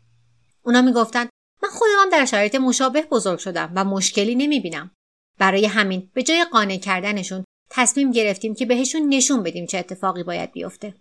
اونا 0.63 0.81
می‌گفتن 0.81 1.29
من 1.63 1.69
خودم 1.69 2.09
در 2.11 2.25
شرایط 2.25 2.55
مشابه 2.55 3.01
بزرگ 3.01 3.39
شدم 3.39 3.71
و 3.75 3.83
مشکلی 3.83 4.35
نمی‌بینم. 4.35 4.91
برای 5.37 5.65
همین 5.65 6.09
به 6.13 6.23
جای 6.23 6.45
قانع 6.51 6.77
کردنشون 6.77 7.43
تصمیم 7.69 8.11
گرفتیم 8.11 8.55
که 8.55 8.65
بهشون 8.65 9.09
نشون 9.09 9.43
بدیم 9.43 9.65
چه 9.65 9.77
اتفاقی 9.77 10.23
باید 10.23 10.51
بیفته. 10.51 10.93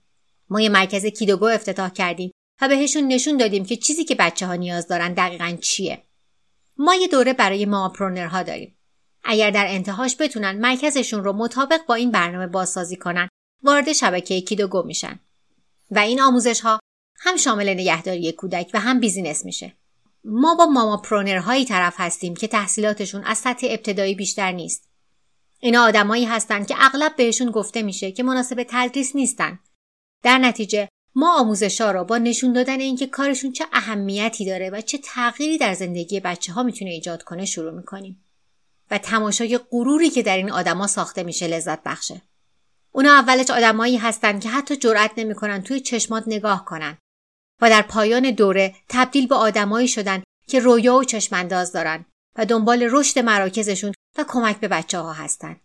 ما 0.51 0.61
یه 0.61 0.69
مرکز 0.69 1.07
کیدوگو 1.07 1.47
افتتاح 1.47 1.89
کردیم 1.89 2.31
و 2.61 2.69
بهشون 2.69 3.09
نشون 3.09 3.37
دادیم 3.37 3.65
که 3.65 3.77
چیزی 3.77 4.05
که 4.05 4.15
بچه 4.15 4.47
ها 4.47 4.55
نیاز 4.55 4.89
دارن 4.89 5.15
دقیقا 5.15 5.57
چیه. 5.61 6.03
ما 6.77 6.95
یه 6.95 7.09
دوره 7.09 7.33
برای 7.33 7.67
ما 7.67 7.89
پرونرها 7.89 8.43
داریم. 8.43 8.77
اگر 9.25 9.51
در 9.51 9.67
انتهاش 9.69 10.17
بتونن 10.21 10.59
مرکزشون 10.59 11.25
رو 11.25 11.33
مطابق 11.33 11.87
با 11.87 11.95
این 11.95 12.11
برنامه 12.11 12.47
بازسازی 12.47 12.97
کنن 12.97 13.29
وارد 13.63 13.93
شبکه 13.93 14.41
کیدوگو 14.41 14.83
میشن 14.83 15.21
و 15.91 15.99
این 15.99 16.21
آموزش 16.21 16.61
ها 16.61 16.81
هم 17.19 17.37
شامل 17.37 17.69
نگهداری 17.69 18.33
کودک 18.33 18.71
و 18.75 18.81
هم 18.81 19.01
بیزینس 19.01 19.45
میشه. 19.45 19.73
ما 20.29 20.55
با 20.55 20.67
ماما 20.67 20.97
پرونرهایی 20.97 21.65
طرف 21.65 21.95
هستیم 21.97 22.35
که 22.35 22.49
تحصیلاتشون 22.49 23.25
از 23.25 23.39
سطح 23.39 23.67
ابتدایی 23.71 24.15
بیشتر 24.15 24.53
نیست. 24.53 24.89
اینا 25.61 25.83
آدمایی 25.85 26.25
هستند 26.25 26.67
که 26.67 26.75
اغلب 26.79 27.17
بهشون 27.17 27.51
گفته 27.51 27.83
میشه 27.83 28.13
که 28.13 28.23
مناسب 28.23 28.67
تدریس 28.69 29.17
نیستن. 29.17 29.59
در 30.23 30.39
نتیجه 30.39 30.89
ما 31.15 31.41
آموزشا 31.41 31.91
رو 31.91 32.05
با 32.05 32.19
نشون 32.19 32.53
دادن 32.53 32.81
اینکه 32.81 33.07
کارشون 33.07 33.53
چه 33.53 33.65
اهمیتی 33.73 34.47
داره 34.47 34.71
و 34.71 34.81
چه 34.81 34.99
تغییری 34.99 35.59
در 35.59 35.75
زندگی 35.75 36.21
بچه 36.21 36.53
ها 36.53 36.63
می‌تونه 36.63 36.91
ایجاد 36.91 37.23
کنه 37.23 37.45
شروع 37.45 37.73
می‌کنیم. 37.73 38.25
و 38.91 38.99
تماشای 38.99 39.59
غروری 39.59 40.11
که 40.11 40.23
در 40.23 40.37
این 40.37 40.51
آدما 40.51 40.87
ساخته 40.87 41.23
میشه 41.23 41.47
لذت 41.47 41.83
بخشه. 41.83 42.23
اونا 42.93 43.11
اولش 43.11 43.51
آدمایی 43.51 43.97
هستن 43.97 44.41
که 44.41 44.49
حتی 44.49 44.77
جرأت 44.77 45.11
نمی‌کنن 45.17 45.63
توی 45.63 45.81
چشمات 45.81 46.25
نگاه 46.27 46.65
کنن 46.65 46.99
و 47.61 47.71
در 47.71 47.83
پایان 47.83 48.31
دوره 48.31 48.75
تبدیل 48.89 49.27
به 49.27 49.35
آدمایی 49.35 49.89
شدن 49.89 50.23
که 50.49 50.61
رویا 50.61 50.95
و 50.95 51.05
چشمانداز 51.05 51.73
دارن 51.73 52.05
و 52.39 52.45
دنبال 52.45 52.89
رشد 52.91 53.19
مراکزشون 53.19 53.93
و 54.19 54.25
کمک 54.29 54.61
به 54.61 54.69
بچه 54.69 54.99
ها 54.99 55.13
هستن. 55.13 55.57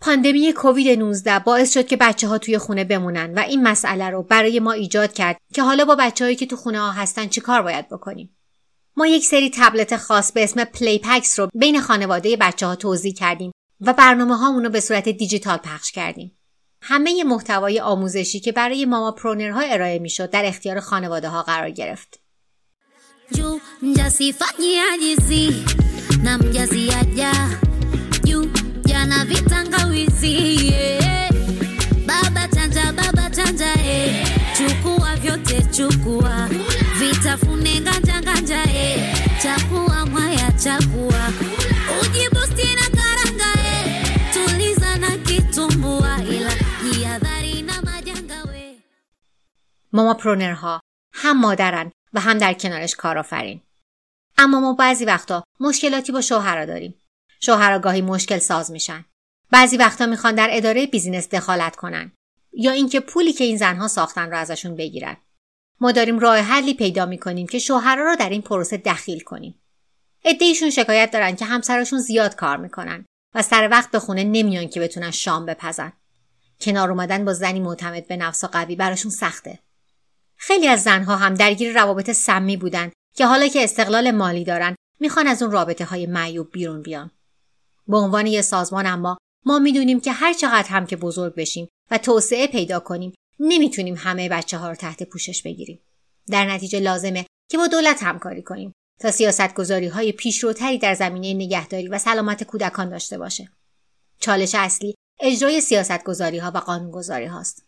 پاندمی 0.00 0.52
کووید 0.52 0.98
19 0.98 1.38
باعث 1.38 1.74
شد 1.74 1.86
که 1.86 1.96
بچه 1.96 2.28
ها 2.28 2.38
توی 2.38 2.58
خونه 2.58 2.84
بمونن 2.84 3.34
و 3.34 3.38
این 3.38 3.62
مسئله 3.62 4.10
رو 4.10 4.22
برای 4.22 4.60
ما 4.60 4.72
ایجاد 4.72 5.12
کرد 5.12 5.36
که 5.54 5.62
حالا 5.62 5.84
با 5.84 5.94
بچههایی 5.94 6.36
که 6.36 6.46
تو 6.46 6.56
خونه 6.56 6.80
ها 6.80 6.90
هستن 6.90 7.28
چیکار 7.28 7.62
باید 7.62 7.88
بکنیم. 7.88 8.36
ما 8.96 9.06
یک 9.06 9.26
سری 9.26 9.50
تبلت 9.54 9.96
خاص 9.96 10.32
به 10.32 10.44
اسم 10.44 10.64
پلی 10.64 10.98
پکس 10.98 11.38
رو 11.38 11.48
بین 11.54 11.80
خانواده 11.80 12.36
بچه 12.36 12.66
ها 12.66 12.76
توزیع 12.76 13.14
کردیم 13.14 13.52
و 13.80 13.92
برنامه 13.92 14.36
هامون 14.36 14.64
رو 14.64 14.70
به 14.70 14.80
صورت 14.80 15.08
دیجیتال 15.08 15.56
پخش 15.56 15.92
کردیم. 15.92 16.37
همه 16.80 17.24
محتوای 17.24 17.80
آموزشی 17.80 18.40
که 18.40 18.52
برای 18.52 18.84
mamapreneur 18.84 19.10
ها 19.12 19.60
ارائه 19.60 19.98
می 19.98 20.10
در 20.32 20.44
اختیار 20.44 20.80
خانواده 20.80 21.28
ها 21.28 21.42
قرار 21.42 21.70
گرفت. 21.70 22.20
Chukua 34.58 35.12
vyote 35.22 35.58
chukua. 35.76 36.48
ماما 49.98 50.14
پرونرها 50.14 50.80
هم 51.12 51.40
مادرن 51.40 51.92
و 52.12 52.20
هم 52.20 52.38
در 52.38 52.52
کنارش 52.52 52.94
کارآفرین. 52.94 53.60
اما 54.38 54.60
ما 54.60 54.72
بعضی 54.72 55.04
وقتا 55.04 55.44
مشکلاتی 55.60 56.12
با 56.12 56.20
شوهرها 56.20 56.64
داریم. 56.64 56.94
شوهرها 57.40 57.78
گاهی 57.78 58.00
مشکل 58.00 58.38
ساز 58.38 58.70
میشن. 58.70 59.04
بعضی 59.50 59.76
وقتا 59.76 60.06
می‌خوان 60.06 60.34
در 60.34 60.48
اداره 60.50 60.86
بیزینس 60.86 61.28
دخالت 61.28 61.76
کنن 61.76 62.12
یا 62.52 62.72
اینکه 62.72 63.00
پولی 63.00 63.32
که 63.32 63.44
این 63.44 63.56
زنها 63.56 63.88
ساختن 63.88 64.30
رو 64.30 64.36
ازشون 64.36 64.76
بگیرن. 64.76 65.16
ما 65.80 65.92
داریم 65.92 66.18
راه 66.18 66.38
حلی 66.38 66.74
پیدا 66.74 67.06
می‌کنیم 67.06 67.46
که 67.46 67.58
شوهرها 67.58 68.04
رو 68.04 68.16
در 68.16 68.30
این 68.30 68.42
پروسه 68.42 68.76
دخیل 68.76 69.20
کنیم. 69.20 69.60
عدهشون 70.24 70.70
شکایت 70.70 71.10
دارن 71.10 71.36
که 71.36 71.44
همسرشون 71.44 71.98
زیاد 71.98 72.36
کار 72.36 72.56
می‌کنن 72.56 73.04
و 73.34 73.42
سر 73.42 73.68
وقت 73.70 73.90
به 73.90 73.98
خونه 73.98 74.24
نمیان 74.24 74.68
که 74.68 74.80
بتونن 74.80 75.10
شام 75.10 75.46
بپزن. 75.46 75.92
کنار 76.60 76.90
اومدن 76.90 77.24
با 77.24 77.32
زنی 77.32 77.60
معتمد 77.60 78.08
به 78.08 78.16
نفس 78.16 78.44
و 78.44 78.46
قوی 78.46 78.76
براشون 78.76 79.10
سخته. 79.10 79.58
خیلی 80.38 80.68
از 80.68 80.82
زنها 80.82 81.16
هم 81.16 81.34
درگیر 81.34 81.82
روابط 81.82 82.10
سمی 82.10 82.56
بودن 82.56 82.90
که 83.14 83.26
حالا 83.26 83.48
که 83.48 83.64
استقلال 83.64 84.10
مالی 84.10 84.44
دارن 84.44 84.74
می‌خوان 85.00 85.26
از 85.26 85.42
اون 85.42 85.52
رابطه 85.52 85.84
های 85.84 86.06
معیوب 86.06 86.52
بیرون 86.52 86.82
بیان. 86.82 87.10
به 87.88 87.96
عنوان 87.96 88.26
یه 88.26 88.42
سازمان 88.42 88.86
اما 88.86 89.18
ما 89.44 89.58
می‌دونیم 89.58 90.00
که 90.00 90.12
هر 90.12 90.32
چقدر 90.32 90.68
هم 90.68 90.86
که 90.86 90.96
بزرگ 90.96 91.34
بشیم 91.34 91.68
و 91.90 91.98
توسعه 91.98 92.46
پیدا 92.46 92.80
کنیم 92.80 93.12
نمی‌تونیم 93.40 93.94
همه 93.98 94.28
بچه 94.28 94.58
ها 94.58 94.68
رو 94.68 94.74
تحت 94.74 95.02
پوشش 95.02 95.42
بگیریم. 95.42 95.80
در 96.30 96.50
نتیجه 96.50 96.80
لازمه 96.80 97.26
که 97.50 97.58
با 97.58 97.66
دولت 97.66 98.02
همکاری 98.02 98.42
کنیم 98.42 98.72
تا 99.00 99.10
سیاست 99.10 99.54
گذاری 99.54 99.86
های 99.86 100.12
پیشروتری 100.12 100.78
در 100.78 100.94
زمینه 100.94 101.34
نگهداری 101.34 101.88
و 101.88 101.98
سلامت 101.98 102.44
کودکان 102.44 102.88
داشته 102.88 103.18
باشه. 103.18 103.50
چالش 104.20 104.54
اصلی 104.54 104.94
اجرای 105.20 105.60
سیاست 105.60 106.04
گذاری 106.04 106.38
ها 106.38 106.52
و 106.54 106.58
قانون 106.58 106.90
گذاری 106.90 107.26
هاست. 107.26 107.64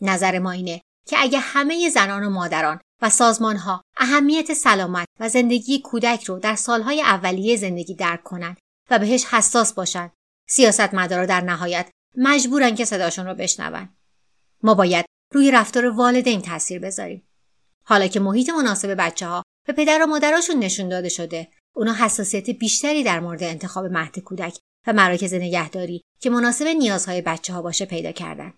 نظر 0.00 0.38
ما 0.38 0.50
اینه 0.50 0.80
که 1.06 1.16
اگه 1.18 1.38
همه 1.38 1.88
زنان 1.88 2.24
و 2.24 2.30
مادران 2.30 2.80
و 3.02 3.10
سازمان 3.10 3.56
ها 3.56 3.82
اهمیت 3.96 4.54
سلامت 4.54 5.06
و 5.20 5.28
زندگی 5.28 5.80
کودک 5.80 6.24
رو 6.24 6.38
در 6.38 6.54
سالهای 6.54 7.02
اولیه 7.02 7.56
زندگی 7.56 7.94
درک 7.94 8.22
کنند 8.22 8.56
و 8.90 8.98
بهش 8.98 9.24
حساس 9.24 9.72
باشن 9.72 10.10
سیاستمدارا 10.48 11.26
در 11.26 11.40
نهایت 11.40 11.90
مجبورن 12.16 12.74
که 12.74 12.84
صداشون 12.84 13.26
رو 13.26 13.34
بشنون. 13.34 13.88
ما 14.62 14.74
باید 14.74 15.04
روی 15.34 15.50
رفتار 15.50 15.86
والدین 15.86 16.42
تاثیر 16.42 16.78
بذاریم. 16.78 17.28
حالا 17.84 18.06
که 18.06 18.20
محیط 18.20 18.50
مناسب 18.50 18.94
بچه 18.98 19.26
ها 19.26 19.42
به 19.66 19.72
پدر 19.72 20.02
و 20.02 20.06
مادراشون 20.06 20.58
نشون 20.58 20.88
داده 20.88 21.08
شده 21.08 21.48
اونا 21.76 21.94
حساسیت 21.94 22.50
بیشتری 22.50 23.02
در 23.02 23.20
مورد 23.20 23.42
انتخاب 23.42 23.84
مهد 23.84 24.18
کودک 24.18 24.58
و 24.86 24.92
مراکز 24.92 25.34
نگهداری 25.34 26.02
که 26.20 26.30
مناسب 26.30 26.66
نیازهای 26.66 27.22
بچه 27.22 27.52
ها 27.52 27.62
باشه 27.62 27.84
پیدا 27.84 28.12
کردن. 28.12 28.54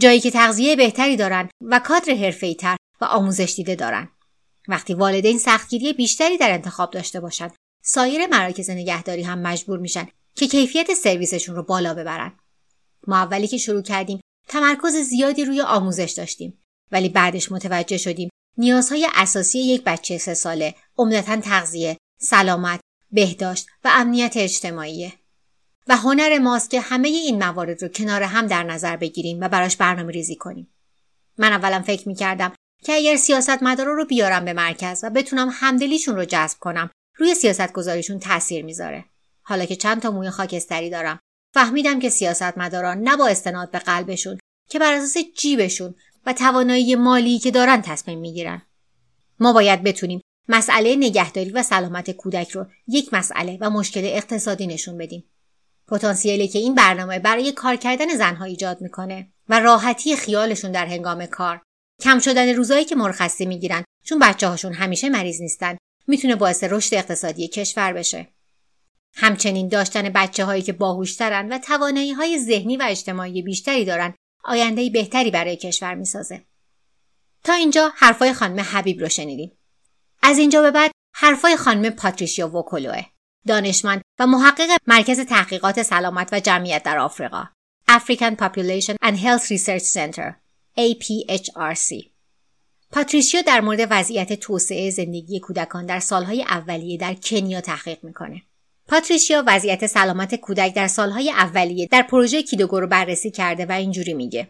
جایی 0.00 0.20
که 0.20 0.30
تغذیه 0.30 0.76
بهتری 0.76 1.16
دارن 1.16 1.48
و 1.60 1.78
کادر 1.78 2.14
حرفه‌ای‌تر 2.14 2.76
و 3.00 3.04
آموزش 3.04 3.54
دیده 3.56 3.74
دارن. 3.74 4.08
وقتی 4.68 4.94
والدین 4.94 5.38
سختگیری 5.38 5.92
بیشتری 5.92 6.38
در 6.38 6.52
انتخاب 6.52 6.90
داشته 6.90 7.20
باشند، 7.20 7.54
سایر 7.82 8.26
مراکز 8.26 8.70
نگهداری 8.70 9.22
هم 9.22 9.38
مجبور 9.38 9.78
میشن 9.78 10.08
که 10.34 10.46
کیفیت 10.46 10.94
سرویسشون 10.94 11.56
رو 11.56 11.62
بالا 11.62 11.94
ببرن. 11.94 12.38
ما 13.06 13.16
اولی 13.16 13.48
که 13.48 13.58
شروع 13.58 13.82
کردیم 13.82 14.20
تمرکز 14.48 14.96
زیادی 14.96 15.44
روی 15.44 15.60
آموزش 15.60 16.14
داشتیم 16.16 16.58
ولی 16.92 17.08
بعدش 17.08 17.52
متوجه 17.52 17.98
شدیم 17.98 18.30
نیازهای 18.58 19.08
اساسی 19.14 19.58
یک 19.58 19.84
بچه 19.84 20.18
سه 20.18 20.34
ساله 20.34 20.74
عمدتا 20.98 21.36
تغذیه، 21.36 21.96
سلامت، 22.20 22.80
بهداشت 23.12 23.66
و 23.84 23.90
امنیت 23.92 24.36
اجتماعیه. 24.36 25.12
و 25.88 25.96
هنر 25.96 26.38
ماست 26.38 26.70
که 26.70 26.80
همه 26.80 27.08
این 27.08 27.44
موارد 27.44 27.82
رو 27.82 27.88
کنار 27.88 28.22
هم 28.22 28.46
در 28.46 28.62
نظر 28.62 28.96
بگیریم 28.96 29.40
و 29.40 29.48
براش 29.48 29.76
برنامه 29.76 30.12
ریزی 30.12 30.36
کنیم. 30.36 30.74
من 31.38 31.52
اولا 31.52 31.82
فکر 31.82 32.08
می 32.08 32.14
کردم 32.14 32.52
که 32.84 32.92
اگر 32.92 33.16
سیاست 33.16 33.62
مدارا 33.62 33.92
رو 33.92 34.04
بیارم 34.04 34.44
به 34.44 34.52
مرکز 34.52 35.00
و 35.04 35.10
بتونم 35.10 35.48
همدلیشون 35.52 36.16
رو 36.16 36.24
جذب 36.24 36.58
کنم 36.58 36.90
روی 37.16 37.34
سیاست 37.34 37.72
گذاریشون 37.72 38.18
تاثیر 38.18 38.64
می‌ذاره. 38.64 39.04
حالا 39.42 39.64
که 39.64 39.76
چند 39.76 40.02
تا 40.02 40.10
موی 40.10 40.30
خاکستری 40.30 40.90
دارم 40.90 41.20
فهمیدم 41.54 42.00
که 42.00 42.08
سیاست 42.08 42.58
مداران 42.58 42.98
نه 42.98 43.16
با 43.16 43.26
استناد 43.26 43.70
به 43.70 43.78
قلبشون 43.78 44.38
که 44.70 44.78
بر 44.78 44.92
اساس 44.92 45.16
جیبشون 45.36 45.94
و 46.26 46.32
توانایی 46.32 46.94
مالی 46.94 47.38
که 47.38 47.50
دارن 47.50 47.82
تصمیم 47.82 48.18
می‌گیرن. 48.18 48.62
ما 49.40 49.52
باید 49.52 49.82
بتونیم 49.82 50.20
مسئله 50.48 50.96
نگهداری 50.96 51.50
و 51.50 51.62
سلامت 51.62 52.10
کودک 52.10 52.50
رو 52.50 52.66
یک 52.88 53.14
مسئله 53.14 53.58
و 53.60 53.70
مشکل 53.70 54.04
اقتصادی 54.04 54.66
نشون 54.66 54.98
بدیم. 54.98 55.24
پتانسیلی 55.88 56.48
که 56.48 56.58
این 56.58 56.74
برنامه 56.74 57.18
برای 57.18 57.52
کار 57.52 57.76
کردن 57.76 58.16
زنها 58.16 58.44
ایجاد 58.44 58.80
می‌کنه 58.80 59.32
و 59.48 59.60
راحتی 59.60 60.16
خیالشون 60.16 60.72
در 60.72 60.86
هنگام 60.86 61.26
کار 61.26 61.62
کم 62.02 62.18
شدن 62.18 62.54
روزایی 62.54 62.84
که 62.84 62.94
مرخصی 62.94 63.46
می‌گیرن 63.46 63.84
چون 64.04 64.18
بچه 64.18 64.48
هاشون 64.48 64.72
همیشه 64.72 65.08
مریض 65.08 65.40
نیستن 65.40 65.76
می‌تونه 66.06 66.36
باعث 66.36 66.64
رشد 66.64 66.94
اقتصادی 66.94 67.48
کشور 67.48 67.92
بشه 67.92 68.28
همچنین 69.14 69.68
داشتن 69.68 70.08
بچه 70.08 70.44
هایی 70.44 70.62
که 70.62 70.72
باهوشترن 70.72 71.52
و 71.52 71.58
توانایی 71.58 72.12
های 72.12 72.38
ذهنی 72.38 72.76
و 72.76 72.86
اجتماعی 72.88 73.42
بیشتری 73.42 73.84
دارن 73.84 74.14
آینده 74.44 74.90
بهتری 74.90 75.30
برای 75.30 75.56
کشور 75.56 75.94
می‌سازه. 75.94 76.44
تا 77.44 77.52
اینجا 77.52 77.92
حرفای 77.96 78.32
خانم 78.32 78.60
حبیب 78.60 79.00
رو 79.00 79.08
شنیدیم. 79.08 79.58
از 80.22 80.38
اینجا 80.38 80.62
به 80.62 80.70
بعد 80.70 80.90
حرفای 81.14 81.56
خانم 81.56 81.90
پاتریشیا 81.90 82.56
وکولوه 82.56 83.02
دانشمند 83.46 84.02
و 84.18 84.26
محقق 84.26 84.68
مرکز 84.86 85.20
تحقیقات 85.20 85.82
سلامت 85.82 86.28
و 86.32 86.40
جمعیت 86.40 86.82
در 86.82 86.98
آفریقا 86.98 87.44
African 87.90 88.34
Population 88.36 88.96
and 89.04 89.14
Health 89.14 89.46
Research 89.50 89.84
Center 89.84 90.34
APHRC 90.78 92.08
پاتریشیا 92.92 93.42
در 93.42 93.60
مورد 93.60 93.88
وضعیت 93.90 94.32
توسعه 94.32 94.90
زندگی 94.90 95.40
کودکان 95.40 95.86
در 95.86 96.00
سالهای 96.00 96.42
اولیه 96.42 96.98
در 96.98 97.14
کنیا 97.14 97.60
تحقیق 97.60 98.04
می‌کنه. 98.04 98.42
پاتریشیا 98.88 99.44
وضعیت 99.46 99.86
سلامت 99.86 100.34
کودک 100.34 100.74
در 100.74 100.86
سالهای 100.86 101.30
اولیه 101.30 101.86
در 101.86 102.02
پروژه 102.02 102.42
کیدوگو 102.42 102.80
رو 102.80 102.86
بررسی 102.86 103.30
کرده 103.30 103.66
و 103.66 103.72
اینجوری 103.72 104.14
میگه. 104.14 104.48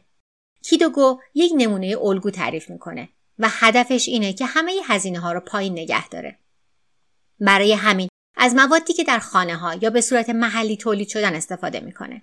کیدوگو 0.62 1.20
یک 1.34 1.52
نمونه 1.56 1.96
الگو 2.02 2.30
تعریف 2.30 2.70
می‌کنه 2.70 3.08
و 3.38 3.48
هدفش 3.50 4.08
اینه 4.08 4.32
که 4.32 4.46
همه 4.46 4.72
هزینه 4.84 5.20
ها 5.20 5.32
رو 5.32 5.40
پایین 5.40 5.72
نگه 5.72 6.08
داره. 6.08 6.38
برای 7.40 7.72
همین 7.72 8.08
از 8.38 8.54
موادی 8.54 8.92
که 8.92 9.04
در 9.04 9.18
خانه 9.18 9.56
ها 9.56 9.74
یا 9.74 9.90
به 9.90 10.00
صورت 10.00 10.30
محلی 10.30 10.76
تولید 10.76 11.08
شدن 11.08 11.34
استفاده 11.34 11.80
می‌کنه. 11.80 12.22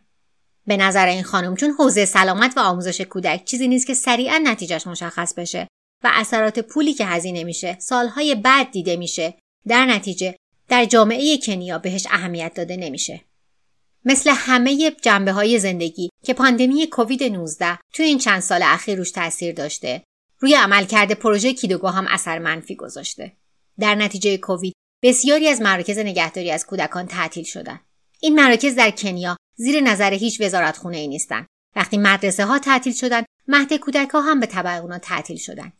به 0.68 0.78
نظر 0.78 1.08
این 1.08 1.24
خانم 1.24 1.56
چون 1.56 1.72
حوزه 1.72 2.06
سلامت 2.06 2.58
و 2.58 2.60
آموزش 2.60 3.02
کودک 3.02 3.46
چیزی 3.46 3.68
نیست 3.68 3.88
که 3.88 3.94
سریعا 3.94 4.42
نتیجهش 4.44 4.88
مشخص 4.88 5.34
بشه 5.34 5.68
و 6.04 6.12
اثرات 6.14 6.60
پولی 6.60 6.94
که 6.94 7.06
هزینه 7.06 7.44
میشه 7.44 7.78
سالهای 7.80 8.36
بعد 8.36 8.72
دیده 8.72 8.96
میشه 8.96 9.38
در 9.68 9.86
نتیجه 9.86 10.36
در 10.70 10.86
جامعه 10.86 11.38
کنیا 11.38 11.80
بهش 11.80 12.08
اهمیت 12.10 12.54
داده 12.54 12.78
نمیشه. 12.78 13.22
مثل 14.06 14.32
همه 14.36 14.92
جنبه 14.92 15.32
های 15.32 15.60
زندگی 15.60 16.10
که 16.24 16.34
پاندمی 16.34 16.88
کووید 16.88 17.24
19 17.24 17.80
تو 17.94 18.04
این 18.04 18.18
چند 18.18 18.40
سال 18.40 18.64
اخیر 18.64 18.98
روش 18.98 19.12
تاثیر 19.12 19.54
داشته 19.54 20.04
روی 20.40 20.56
عملکرد 20.56 21.12
پروژه 21.12 21.54
کیدوگو 21.54 21.88
هم 21.88 22.08
اثر 22.10 22.40
منفی 22.40 22.76
گذاشته. 22.76 23.32
در 23.80 23.96
نتیجه 23.96 24.38
کووید 24.38 24.75
بسیاری 25.04 25.48
از 25.48 25.62
مراکز 25.62 26.00
نگهداری 26.00 26.52
از 26.52 26.66
کودکان 26.66 27.08
تعطیل 27.08 27.44
شدند. 27.44 27.80
این 28.20 28.36
مراکز 28.36 28.76
در 28.76 28.92
کنیا 28.92 29.38
زیر 29.56 29.82
نظر 29.82 30.14
هیچ 30.14 30.42
وزارت 30.42 30.78
خونه 30.78 30.98
ای 30.98 31.08
نیستن. 31.08 31.46
وقتی 31.76 31.98
مدرسه 31.98 32.46
ها 32.46 32.60
تعطیل 32.60 32.94
شدن، 32.94 33.24
مهد 33.48 33.74
کودک 33.74 34.10
ها 34.10 34.22
هم 34.22 34.40
به 34.40 34.46
طبع 34.46 34.72
اونا 34.72 34.98
تعطیل 34.98 35.38
شدن. 35.38 35.74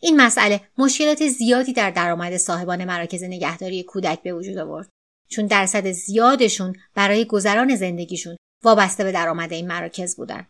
این 0.00 0.20
مسئله 0.20 0.60
مشکلات 0.78 1.28
زیادی 1.28 1.72
در 1.72 1.90
درآمد 1.90 2.36
صاحبان 2.36 2.84
مراکز 2.84 3.22
نگهداری 3.22 3.82
کودک 3.82 4.22
به 4.22 4.32
وجود 4.32 4.58
آورد. 4.58 4.88
چون 5.28 5.46
درصد 5.46 5.90
زیادشون 5.90 6.76
برای 6.94 7.24
گذران 7.24 7.76
زندگیشون 7.76 8.36
وابسته 8.62 9.04
به 9.04 9.12
درآمد 9.12 9.52
این 9.52 9.66
مراکز 9.66 10.16
بودن. 10.16 10.46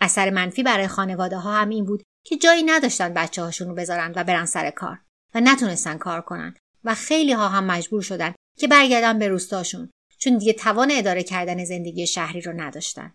اثر 0.00 0.30
منفی 0.30 0.62
برای 0.62 0.88
خانواده 0.88 1.36
ها 1.36 1.52
هم 1.52 1.68
این 1.68 1.84
بود 1.84 2.02
که 2.26 2.36
جایی 2.36 2.62
نداشتن 2.62 3.14
بچه 3.14 3.42
هاشون 3.42 3.68
رو 3.68 3.74
بذارن 3.74 4.12
و 4.16 4.24
برن 4.24 4.44
سر 4.44 4.70
کار 4.70 4.98
و 5.34 5.40
نتونستن 5.40 5.98
کار 5.98 6.20
کنن 6.20 6.54
و 6.84 6.94
خیلی 6.94 7.32
ها 7.32 7.48
هم 7.48 7.64
مجبور 7.64 8.02
شدن 8.02 8.34
که 8.58 8.68
برگردن 8.68 9.18
به 9.18 9.28
روستاشون 9.28 9.90
چون 10.18 10.38
دیگه 10.38 10.52
توان 10.52 10.90
اداره 10.92 11.22
کردن 11.22 11.64
زندگی 11.64 12.06
شهری 12.06 12.40
رو 12.40 12.52
نداشتن. 12.52 13.14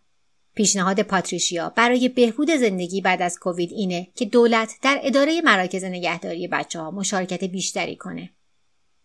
پیشنهاد 0.55 1.01
پاتریشیا 1.01 1.69
برای 1.69 2.09
بهبود 2.09 2.51
زندگی 2.51 3.01
بعد 3.01 3.21
از 3.21 3.39
کووید 3.39 3.71
اینه 3.71 4.07
که 4.15 4.25
دولت 4.25 4.75
در 4.81 4.99
اداره 5.03 5.41
مراکز 5.41 5.83
نگهداری 5.83 6.47
بچه 6.47 6.79
ها 6.79 6.91
مشارکت 6.91 7.43
بیشتری 7.43 7.95
کنه. 7.95 8.29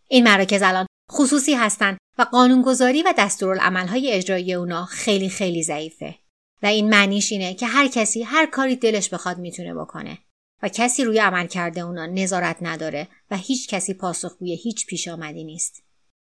این 0.09 0.25
مراکز 0.25 0.63
الان 0.63 0.87
خصوصی 1.13 1.55
هستند 1.55 1.99
و 2.19 2.23
قانونگذاری 2.23 3.03
و 3.03 3.15
دستورالعملهای 3.19 4.13
اجرایی 4.13 4.55
اونا 4.55 4.85
خیلی 4.85 5.29
خیلی 5.29 5.63
ضعیفه 5.63 6.15
و 6.63 6.67
این 6.67 6.89
معنیش 6.89 7.33
اینه 7.33 7.55
که 7.55 7.67
هر 7.67 7.89
کسی 7.89 8.23
هر 8.23 8.47
کاری 8.47 8.77
دلش 8.77 9.09
بخواد 9.09 9.39
می‌تونه 9.39 9.75
بکنه 9.75 10.19
و 10.63 10.69
کسی 10.69 11.05
روی 11.05 11.19
عمل 11.19 11.47
کرده 11.47 11.81
اونا 11.81 12.07
نظارت 12.07 12.57
نداره 12.61 13.09
و 13.31 13.37
هیچ 13.37 13.69
کسی 13.69 13.95
پاسخگوی 13.95 14.55
هیچ 14.55 14.87
پیش 14.87 15.09
آمدی 15.09 15.45
نیست. 15.45 15.83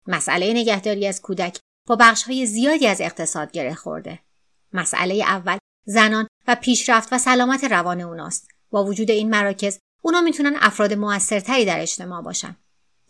مسئله 0.07 0.53
نگهداری 0.53 1.07
از 1.07 1.21
کودک 1.21 1.59
با 1.87 1.95
بخش 1.95 2.23
های 2.23 2.45
زیادی 2.45 2.87
از 2.87 3.01
اقتصاد 3.01 3.51
گره 3.51 3.73
خورده. 3.73 4.19
مسئله 4.73 5.13
اول 5.13 5.57
زنان 5.85 6.27
و 6.47 6.55
پیشرفت 6.55 7.13
و 7.13 7.17
سلامت 7.17 7.63
روان 7.63 8.01
اوناست. 8.01 8.47
با 8.69 8.85
وجود 8.85 9.11
این 9.11 9.29
مراکز 9.29 9.79
اونا 10.01 10.21
می‌تونن 10.21 10.55
افراد 10.59 10.93
موثرتری 10.93 11.65
در 11.65 11.79
اجتماع 11.79 12.21
باشن. 12.21 12.57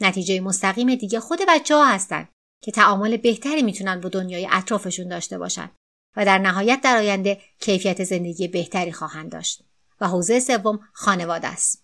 نتیجه 0.01 0.39
مستقیم 0.39 0.95
دیگه 0.95 1.19
خود 1.19 1.39
بچه 1.47 1.75
ها 1.75 1.85
هستن 1.85 2.27
که 2.63 2.71
تعامل 2.71 3.17
بهتری 3.17 3.61
می‌تونن 3.61 4.01
با 4.01 4.09
دنیای 4.09 4.47
اطرافشون 4.51 5.07
داشته 5.07 5.37
باشن 5.37 5.71
و 6.17 6.25
در 6.25 6.37
نهایت 6.37 6.81
در 6.83 6.97
آینده 6.97 7.41
کیفیت 7.59 8.03
زندگی 8.03 8.47
بهتری 8.47 8.91
خواهند 8.91 9.31
داشت. 9.31 9.63
و 10.01 10.07
حوزه 10.07 10.39
سوم 10.39 10.79
خانواده 10.93 11.47
است. 11.47 11.83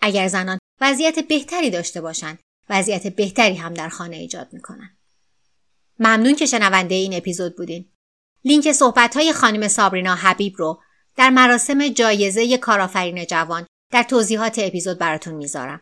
اگر 0.00 0.28
زنان 0.28 0.58
وضعیت 0.80 1.18
بهتری 1.18 1.70
داشته 1.70 2.00
باشند، 2.00 2.38
وضعیت 2.70 3.06
بهتری 3.06 3.54
هم 3.54 3.74
در 3.74 3.88
خانه 3.88 4.16
ایجاد 4.16 4.52
می‌کنن. 4.52 4.96
ممنون 5.98 6.34
که 6.34 6.46
شنونده 6.46 6.94
این 6.94 7.14
اپیزود 7.14 7.56
بودین. 7.56 7.84
لینک 8.44 8.72
صحبت 8.72 9.16
های 9.16 9.32
خانم 9.32 9.68
سابرینا 9.68 10.14
حبیب 10.14 10.54
رو 10.56 10.82
در 11.16 11.30
مراسم 11.30 11.88
جایزه 11.88 12.58
کارآفرین 12.58 13.24
جوان 13.24 13.66
در 13.92 14.02
توضیحات 14.02 14.58
اپیزود 14.58 14.98
براتون 14.98 15.34
می‌ذارم. 15.34 15.80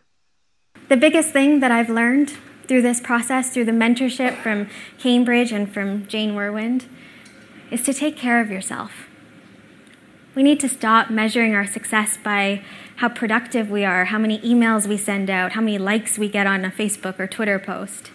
The 0.91 0.97
biggest 0.97 1.33
thing 1.33 1.61
that 1.61 1.71
I've 1.71 1.91
learned 1.91 2.31
through 2.69 2.83
this 2.83 3.01
process, 3.01 3.51
through 3.53 3.67
the 3.71 3.79
mentorship 3.85 4.35
from 4.45 4.59
Cambridge 5.03 5.53
and 5.53 5.73
from 5.75 6.07
Jane 6.09 6.35
Werwind, 6.35 6.83
is 7.71 7.83
to 7.87 7.93
take 7.93 8.17
care 8.17 8.41
of 8.45 8.51
yourself. 8.51 9.06
We 10.37 10.43
need 10.43 10.61
to 10.61 10.69
stop 10.69 11.09
measuring 11.09 11.55
our 11.55 11.67
success 11.67 12.19
by 12.23 12.63
how 12.97 13.09
productive 13.09 13.71
we 13.71 13.87
are, 13.87 14.05
how 14.05 14.19
many 14.19 14.39
emails 14.41 14.87
we 14.87 14.99
send 14.99 15.31
out, 15.31 15.53
how 15.53 15.63
many 15.63 15.79
likes 15.79 16.19
we 16.19 16.29
get 16.29 16.47
on 16.47 16.63
a 16.63 16.71
Facebook 16.71 17.19
or 17.19 17.27
Twitter 17.27 17.59
post. 17.59 18.11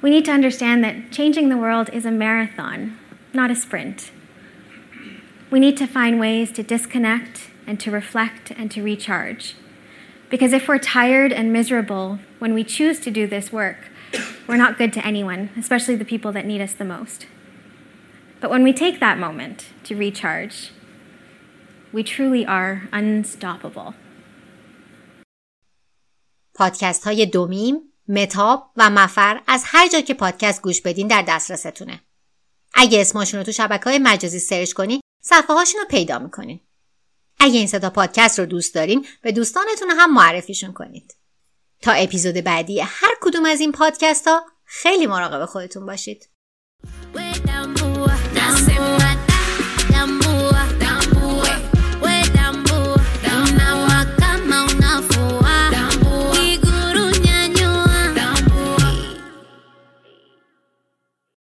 We 0.00 0.10
need 0.10 0.24
to 0.26 0.30
understand 0.30 0.84
that 0.84 1.10
changing 1.10 1.48
the 1.48 1.56
world 1.56 1.90
is 1.92 2.06
a 2.06 2.12
marathon, 2.12 2.96
not 3.32 3.50
a 3.50 3.56
sprint. 3.56 4.12
We 5.50 5.58
need 5.58 5.76
to 5.78 5.88
find 5.88 6.20
ways 6.20 6.52
to 6.52 6.62
disconnect 6.62 7.50
and 7.66 7.80
to 7.80 7.90
reflect 7.90 8.52
and 8.52 8.70
to 8.70 8.80
recharge. 8.80 9.56
Because 10.30 10.52
if 10.52 10.68
we're 10.68 10.78
tired 10.78 11.32
and 11.32 11.52
miserable 11.52 12.20
when 12.38 12.54
we 12.54 12.62
choose 12.62 13.00
to 13.00 13.10
do 13.10 13.26
this 13.26 13.52
work, 13.52 13.88
we're 14.46 14.56
not 14.56 14.78
good 14.78 14.92
to 14.92 15.04
anyone, 15.04 15.50
especially 15.58 15.96
the 15.96 16.04
people 16.04 16.30
that 16.30 16.46
need 16.46 16.60
us 16.60 16.74
the 16.74 16.84
most. 16.84 17.26
But 18.40 18.50
when 18.50 18.62
we 18.62 18.72
take 18.72 19.00
that 19.00 19.18
moment 19.18 19.58
to 19.84 19.92
recharge, 19.96 20.56
we 21.94 22.02
truly 22.02 22.44
are 22.46 22.88
unstoppable. 22.92 23.94
پادکست 26.54 27.04
های 27.04 27.26
دومیم، 27.26 27.92
متاب 28.08 28.70
و 28.76 28.90
مفر 28.90 29.40
از 29.46 29.62
هر 29.66 29.88
جا 29.88 30.00
که 30.00 30.14
پادکست 30.14 30.62
گوش 30.62 30.80
بدین 30.80 31.08
در 31.08 31.24
دسترستونه. 31.28 32.00
اگه 32.74 33.00
اسمشون 33.00 33.40
رو 33.40 33.46
تو 33.46 33.52
شبکه 33.52 33.84
های 33.84 33.98
مجازی 33.98 34.38
سرچ 34.38 34.72
کنین 34.72 35.00
صفحه 35.22 35.56
هاشون 35.56 35.80
رو 35.80 35.86
پیدا 35.86 36.18
می‌کنین. 36.18 36.60
اگه 37.38 37.58
این 37.58 37.66
صدا 37.66 37.90
پادکست 37.90 38.38
رو 38.38 38.46
دوست 38.46 38.74
دارین 38.74 39.06
به 39.22 39.32
دوستانتون 39.32 39.90
هم 39.90 40.14
معرفیشون 40.14 40.72
کنید. 40.72 41.16
تا 41.82 41.92
اپیزود 41.92 42.34
بعدی 42.34 42.80
هر 42.80 43.14
کدوم 43.20 43.44
از 43.44 43.60
این 43.60 43.72
پادکست 43.72 44.28
ها 44.28 44.46
خیلی 44.64 45.06
مراقب 45.06 45.44
خودتون 45.44 45.86
باشید. 45.86 46.28